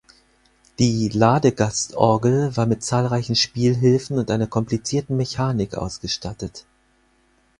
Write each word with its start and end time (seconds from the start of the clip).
Die 0.79 1.09
"Ladegast-Orgel" 1.09 2.57
war 2.57 2.65
mit 2.65 2.81
zahlreichen 2.81 3.35
Spielhilfen 3.35 4.17
und 4.17 4.31
einer 4.31 4.47
komplizierten 4.47 5.15
Mechanik 5.15 5.75
ausgestattet. 5.75 6.65